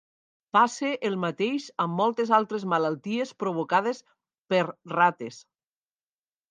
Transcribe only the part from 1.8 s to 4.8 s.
amb moltes altres malalties provocades per